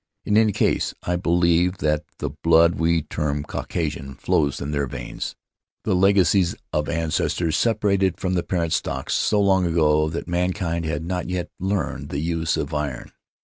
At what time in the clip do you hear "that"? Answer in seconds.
1.77-2.03, 10.09-10.27